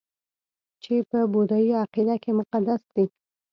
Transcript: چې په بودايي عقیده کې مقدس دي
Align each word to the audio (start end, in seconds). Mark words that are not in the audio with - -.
چې 0.83 0.93
په 1.09 1.19
بودايي 1.33 1.71
عقیده 1.83 2.15
کې 2.23 2.31
مقدس 2.39 2.81
دي 2.93 3.05